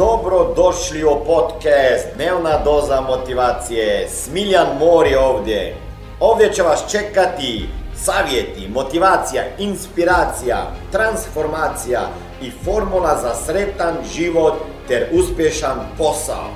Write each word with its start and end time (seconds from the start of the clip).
Dobro 0.00 0.54
došli 0.56 1.04
u 1.04 1.24
podcast 1.26 2.06
Dnevna 2.14 2.64
doza 2.64 3.00
motivacije. 3.00 4.08
Smiljan 4.08 4.78
Mor 4.78 5.06
je 5.06 5.18
ovdje. 5.18 5.76
Ovdje 6.20 6.52
će 6.52 6.62
vas 6.62 6.90
čekati 6.90 7.68
savjeti, 7.96 8.68
motivacija, 8.68 9.42
inspiracija, 9.58 10.72
transformacija 10.92 12.00
i 12.42 12.50
formula 12.64 13.18
za 13.22 13.34
sretan 13.34 13.94
život 14.14 14.54
ter 14.88 15.08
uspješan 15.12 15.78
posao. 15.98 16.50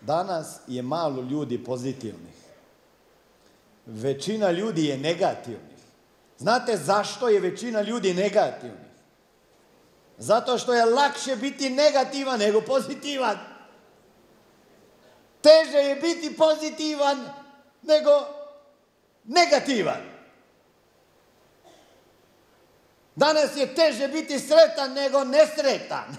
Danas 0.00 0.60
je 0.66 0.82
malo 0.82 1.22
ljudi 1.22 1.64
pozitivnih. 1.64 2.34
Većina 3.86 4.50
ljudi 4.50 4.84
je 4.84 4.98
negativnih. 4.98 5.80
Znate 6.38 6.76
zašto 6.76 7.28
je 7.28 7.40
većina 7.40 7.82
ljudi 7.82 8.14
negativnih? 8.14 8.89
Zato 10.20 10.58
što 10.58 10.74
je 10.74 10.84
lakše 10.84 11.36
biti 11.36 11.70
negativan 11.70 12.38
nego 12.38 12.60
pozitivan. 12.60 13.38
Teže 15.42 15.78
je 15.78 15.96
biti 15.96 16.36
pozitivan 16.36 17.28
nego 17.82 18.10
negativan. 19.24 20.00
Danas 23.16 23.56
je 23.56 23.74
teže 23.74 24.08
biti 24.08 24.38
sretan 24.38 24.92
nego 24.92 25.24
nesretan. 25.24 26.16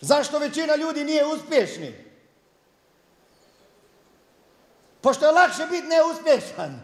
Zašto 0.00 0.38
većina 0.38 0.76
ljudi 0.76 1.04
nije 1.04 1.26
uspješni? 1.26 2.09
Pošto 5.00 5.26
je 5.26 5.32
lakše 5.32 5.66
biti 5.66 5.86
neuspješan. 5.86 6.80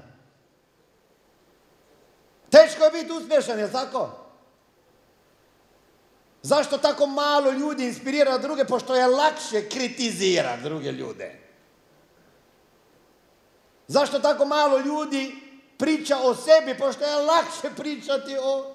Teško 2.50 2.84
je 2.84 2.91
biti 2.91 3.12
uspješan, 3.12 3.59
je 3.59 3.72
tako? 3.72 4.11
Zašto 6.42 6.78
tako 6.78 7.06
malo 7.06 7.50
ljudi 7.50 7.87
inspirira 7.87 8.39
druge? 8.39 8.64
Pošto 8.64 8.94
je 8.94 9.06
lakše 9.06 9.69
kritizira 9.69 10.56
druge 10.56 10.92
ljude. 10.92 11.41
Zašto 13.89 14.19
tako 14.19 14.44
malo 14.44 14.78
ljudi 14.78 15.37
priča 15.78 16.17
o 16.22 16.34
sebi? 16.34 16.78
Pošto 16.78 17.05
je 17.05 17.17
lakše 17.17 17.70
pričati 17.77 18.37
o 18.41 18.75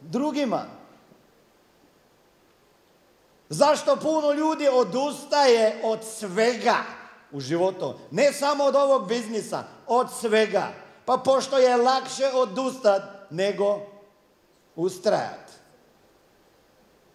drugima. 0.00 0.66
Zašto 3.48 3.96
puno 3.96 4.32
ljudi 4.32 4.68
odustaje 4.68 5.80
od 5.84 6.04
svega 6.04 6.99
u 7.32 7.40
životu? 7.40 7.94
Ne 8.10 8.32
samo 8.32 8.64
od 8.64 8.76
ovog 8.76 9.08
biznisa, 9.08 9.64
od 9.86 10.06
svega. 10.20 10.72
Pa 11.04 11.16
pošto 11.16 11.58
je 11.58 11.76
lakše 11.76 12.26
odustat 12.34 13.02
nego 13.30 13.80
ustrajat. 14.76 15.50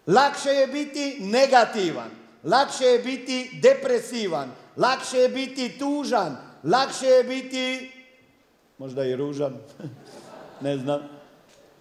Lakše 0.06 0.50
je 0.50 0.66
biti 0.66 1.16
negativan, 1.20 2.10
lakše 2.44 2.84
je 2.84 2.98
biti 2.98 3.60
depresivan, 3.62 4.50
lakše 4.76 5.18
je 5.18 5.28
biti 5.28 5.78
tužan, 5.78 6.36
lakše 6.64 7.06
je 7.06 7.24
biti 7.24 7.92
možda 8.78 9.04
i 9.04 9.16
ružan, 9.16 9.56
ne 10.60 10.76
znam. 10.76 11.00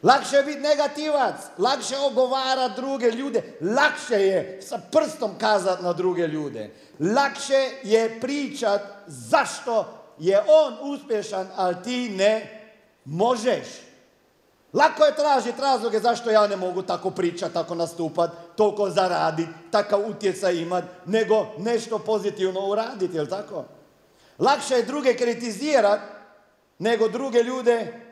Lakše 0.05 0.35
je 0.35 0.43
biti 0.43 0.59
negativac, 0.59 1.35
lakše 1.57 1.97
ogovara 1.97 2.67
druge 2.67 3.11
ljude, 3.11 3.57
lakše 3.61 4.15
je 4.15 4.61
sa 4.61 4.79
prstom 4.91 5.31
kazat 5.39 5.81
na 5.81 5.93
druge 5.93 6.27
ljude. 6.27 6.69
Lakše 6.99 7.69
je 7.83 8.19
pričat 8.21 8.81
zašto 9.07 9.85
je 10.19 10.41
on 10.47 10.93
uspješan, 10.93 11.47
ali 11.55 11.75
ti 11.83 12.09
ne 12.09 12.61
možeš. 13.05 13.67
Lako 14.73 15.05
je 15.05 15.15
tražiti 15.15 15.61
razloge 15.61 15.99
zašto 15.99 16.29
ja 16.29 16.47
ne 16.47 16.55
mogu 16.55 16.81
tako 16.81 17.09
pričati, 17.11 17.53
tako 17.53 17.75
nastupat, 17.75 18.31
toliko 18.55 18.89
zaraditi, 18.89 19.49
takav 19.71 20.09
utjecaj 20.09 20.55
imat, 20.55 20.83
nego 21.05 21.47
nešto 21.57 21.99
pozitivno 21.99 22.67
uraditi, 22.67 23.17
jel 23.17 23.27
tako? 23.27 23.63
Lakše 24.39 24.75
je 24.75 24.83
druge 24.83 25.13
kritizirat 25.13 25.99
nego 26.79 27.07
druge 27.07 27.43
ljude 27.43 28.05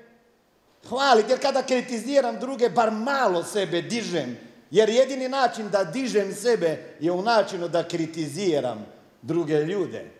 hvaliti, 0.90 1.32
jer 1.32 1.42
kada 1.42 1.64
kritiziram 1.64 2.40
druge, 2.40 2.70
bar 2.70 2.92
malo 2.92 3.44
sebe 3.44 3.82
dižem. 3.82 4.38
Jer 4.72 4.90
jedini 4.90 5.30
način 5.30 5.70
da 5.70 5.84
dižem 5.84 6.34
sebe 6.34 6.96
je 7.00 7.12
u 7.12 7.22
načinu 7.22 7.68
da 7.68 7.88
kritiziram 7.88 8.86
druge 9.22 9.60
ljude. 9.60 10.12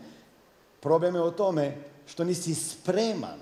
Problem 0.79 1.15
je 1.15 1.21
u 1.21 1.31
tome 1.31 1.77
što 2.05 2.23
nisi 2.23 2.55
spreman. 2.55 3.39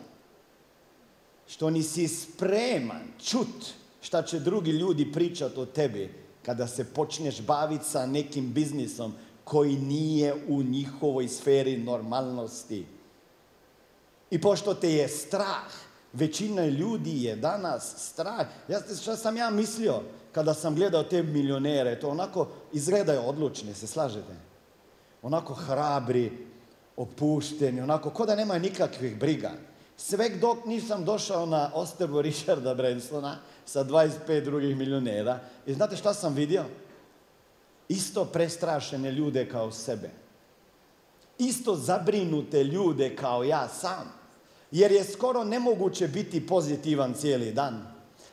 Što 1.47 1.69
nisi 1.69 2.07
spreman 2.07 3.07
čut 3.23 3.73
šta 4.01 4.22
će 4.22 4.40
drugi 4.40 4.72
ljudi 4.72 5.11
pričati 5.11 5.59
o 5.59 5.66
tebi 5.66 6.13
kada 6.45 6.67
se 6.67 6.94
počneš 6.94 7.41
baviti 7.41 7.85
sa 7.85 8.05
nekim 8.05 8.53
biznisom 8.53 9.13
koji 9.44 9.75
nije 9.75 10.34
u 10.47 10.63
njihovoj 10.63 11.28
sferi 11.28 11.78
normalnosti. 11.78 12.85
I 14.31 14.41
pošto 14.41 14.73
te 14.73 14.91
je 14.91 15.07
strah, 15.07 15.72
većina 16.13 16.66
ljudi 16.66 17.24
je 17.24 17.35
danas 17.35 17.94
strah. 17.97 18.47
Ja, 18.68 18.79
šta 19.01 19.16
sam 19.16 19.38
ja 19.38 19.50
mislio 19.50 20.01
kada 20.31 20.53
sam 20.53 20.75
gledao 20.75 21.03
te 21.03 21.24
milionere, 21.24 22.00
to 22.00 22.09
onako 22.09 22.47
izgledaju 22.74 23.22
odlučni, 23.25 23.74
se 23.74 23.88
slažete? 23.88 24.35
Onako 25.22 25.53
hrabri, 25.53 26.31
opušteni, 26.97 27.81
onako 27.81 28.09
ko 28.09 28.25
da 28.25 28.35
nemaju 28.35 28.62
nikakvih 28.62 29.19
briga. 29.19 29.52
Sve 29.97 30.29
dok 30.29 30.66
nisam 30.66 31.06
došao 31.06 31.46
na 31.46 31.72
ostrvo 31.73 32.22
Richarda 32.22 32.73
Bransona 32.73 33.38
sa 33.66 33.84
25 33.84 34.44
drugih 34.44 34.78
milionera. 34.78 35.40
I 35.66 35.73
znate 35.73 35.96
šta 35.96 36.13
sam 36.13 36.34
vidio? 36.34 36.63
Isto 37.88 38.25
prestrašene 38.25 39.12
ljude 39.12 39.50
kao 39.50 39.72
sebe. 39.72 40.09
Isto 41.38 41.75
zabrinute 41.75 42.63
ljude 42.63 43.16
kao 43.16 43.44
ja 43.44 43.68
sam. 43.68 44.22
Jer 44.73 44.91
je 44.91 45.03
skoro 45.03 45.44
nemoguće 45.44 46.07
biti 46.07 46.47
pozitivan 46.47 47.13
cijeli 47.13 47.51
dan. 47.51 47.88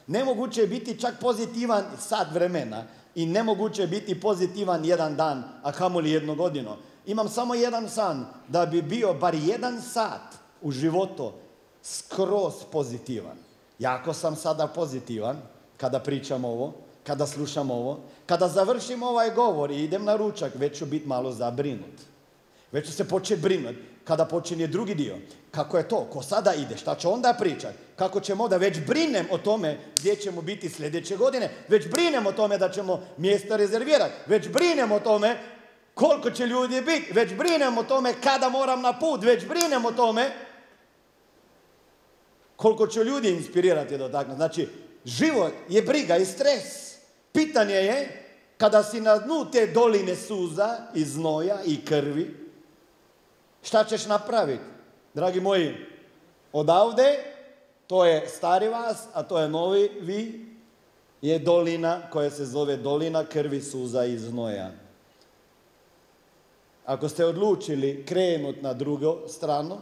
Nemoguće 0.06 0.61
je 0.61 0.67
biti 0.67 1.01
čak 1.01 1.15
pozitivan 1.21 1.84
sat 1.99 2.33
vremena. 2.33 2.84
I 3.15 3.27
nemoguće 3.27 3.83
je 3.83 3.89
biti 3.89 4.21
pozitivan 4.21 4.84
jedan 4.84 5.17
dan, 5.17 5.43
a 5.62 5.73
kamoli 5.73 6.11
jednu 6.11 6.34
godinu. 6.34 6.71
Imam 7.06 7.28
samo 7.28 7.55
jedan 7.55 7.89
san, 7.89 8.27
da 8.49 8.67
bi 8.67 8.83
bio 8.83 9.15
bar 9.15 9.34
jedan 9.34 9.83
sat 9.83 10.34
u 10.62 10.73
životu 10.73 11.33
skroz 11.83 12.55
pozitivan. 12.72 13.37
Jako 13.78 14.12
sam 14.12 14.37
sada 14.37 14.67
pozitivan 14.67 15.37
kada 15.77 15.99
pričam 15.99 16.45
ovo, 16.45 16.72
kada 17.05 17.27
slušam 17.27 17.71
ovo. 17.71 18.01
Kada 18.27 18.49
završim 18.49 19.03
ovaj 19.03 19.31
govor 19.31 19.71
i 19.71 19.84
idem 19.84 20.05
na 20.05 20.17
ručak, 20.17 20.53
već 20.55 20.78
ću 20.78 20.87
biti 20.87 21.09
malo 21.09 21.33
zabrinut. 21.33 22.01
Već 22.73 22.87
ću 22.87 22.93
se 22.93 23.09
početi 23.09 23.41
brinuti 23.41 23.79
kada 24.05 24.25
počinje 24.25 24.67
drugi 24.67 24.95
dio. 24.95 25.17
Kako 25.51 25.78
je 25.78 25.89
to? 25.89 26.05
Ko 26.13 26.22
sada 26.22 26.55
ide? 26.55 26.77
Šta 26.77 26.95
će 26.95 27.09
onda 27.09 27.37
pričati? 27.39 27.78
Kako 27.97 28.21
ćemo 28.21 28.49
da 28.49 28.57
već 28.57 28.78
brinem 28.87 29.27
o 29.31 29.39
tome 29.39 29.78
gdje 29.99 30.17
ćemo 30.17 30.43
biti 30.43 30.69
sljedeće 30.69 31.17
godine? 31.17 31.51
Već 31.69 31.89
brinem 31.89 32.27
o 32.27 32.33
tome 32.33 32.59
da 32.59 32.71
ćemo 32.71 33.03
mjesta 33.17 33.57
rezervirati. 33.57 34.15
Već 34.27 34.49
brinem 34.49 34.93
o 34.93 35.01
tome 35.01 35.37
koliko 35.95 36.31
će 36.31 36.47
ljudi 36.47 36.81
biti. 36.81 37.13
Već 37.13 37.34
brinem 37.34 37.78
o 37.78 37.83
tome 37.83 38.15
kada 38.22 38.49
moram 38.49 38.81
na 38.81 38.99
put. 38.99 39.25
Već 39.25 39.47
brinem 39.47 39.84
o 39.84 39.93
tome 39.93 40.31
koliko 42.57 42.87
će 42.87 43.05
ljudi 43.05 43.31
inspirirati 43.31 43.99
do 43.99 44.09
takve. 44.09 44.34
Znači, 44.34 44.69
život 45.05 45.53
je 45.69 45.83
briga 45.83 46.16
i 46.16 46.25
stres. 46.25 46.95
Pitanje 47.33 47.75
je 47.75 48.27
kada 48.57 48.83
si 48.83 49.01
na 49.01 49.19
dnu 49.19 49.51
te 49.53 49.66
doline 49.66 50.16
suza 50.16 50.77
i 50.95 51.05
znoja 51.05 51.59
i 51.66 51.84
krvi, 51.84 52.40
Šta 53.62 53.84
ćeš 53.84 54.07
napraviti? 54.07 54.65
Dragi 55.15 55.41
moji, 55.41 55.74
odavde, 56.53 57.18
to 57.86 58.04
je 58.04 58.28
stari 58.28 58.68
vas, 58.68 59.07
a 59.12 59.22
to 59.22 59.39
je 59.39 59.48
novi 59.48 59.91
vi, 60.01 60.47
je 61.22 61.39
dolina 61.39 62.10
koja 62.10 62.30
se 62.30 62.45
zove 62.45 62.77
dolina 62.77 63.24
krvi, 63.24 63.60
suza 63.60 64.04
i 64.04 64.18
znoja. 64.18 64.71
Ako 66.86 67.09
ste 67.09 67.24
odlučili 67.24 68.04
krenut 68.07 68.62
na 68.62 68.72
drugu 68.74 69.16
stranu 69.28 69.78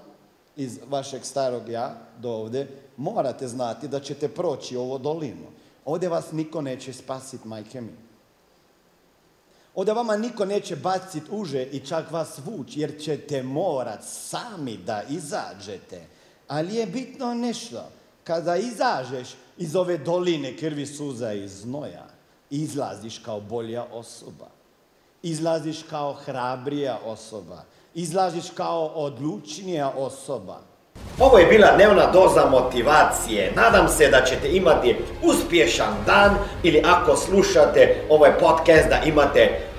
iz 0.57 0.79
vašeg 0.89 1.25
starog 1.25 1.69
ja 1.69 1.95
do 2.19 2.31
ovdje, 2.31 2.69
morate 2.97 3.49
znati 3.49 3.89
da 3.89 4.01
ćete 4.01 4.29
proći 4.29 4.77
ovo 4.77 4.99
dolinu. 4.99 5.47
Ovdje 5.85 6.09
vas 6.09 6.33
niko 6.33 6.61
neće 6.61 6.93
spasiti, 6.93 7.49
majke 7.49 7.81
mi. 7.81 8.08
Ovdje 9.79 9.95
vama 9.95 10.17
niko 10.17 10.45
neće 10.45 10.77
baciti 10.77 11.27
uže 11.31 11.63
i 11.63 11.81
čak 11.81 12.11
vas 12.11 12.39
vući, 12.45 12.81
jer 12.81 13.01
ćete 13.01 13.43
morat 13.43 14.01
sami 14.05 14.77
da 14.77 15.03
izađete. 15.09 16.07
Ali 16.49 16.75
je 16.75 16.87
bitno 16.87 17.35
nešto. 17.35 17.91
Kada 18.25 18.57
izažeš 18.57 19.29
iz 19.59 19.77
ove 19.77 19.99
doline 19.99 20.57
krvi, 20.57 20.87
suza 20.87 21.33
i 21.33 21.49
znoja, 21.49 22.07
izlaziš 22.51 23.19
kao 23.19 23.41
bolja 23.41 23.85
osoba. 23.93 24.49
Izlaziš 25.23 25.83
kao 25.91 26.13
hrabrija 26.13 26.99
osoba. 27.05 27.63
Izlaziš 27.95 28.51
kao 28.51 28.87
odlučnija 28.87 29.93
osoba. 29.97 30.61
Ovo 31.19 31.39
je 31.39 31.47
bila 31.47 31.77
dnevna 31.77 32.11
doza 32.13 32.47
motivacije. 32.51 33.53
Nadam 33.57 33.89
se 33.89 34.09
da 34.09 34.25
ćete 34.25 34.57
imati 34.57 34.97
uspješan 35.23 35.95
dan 36.07 36.35
ili 36.63 36.83
ako 36.87 37.17
slušate 37.17 38.07
ovaj 38.11 38.39
podcast 38.39 38.89
da 38.89 39.03
imate 39.07 39.68